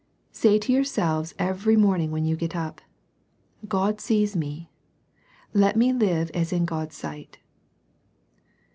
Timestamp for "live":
5.93-6.31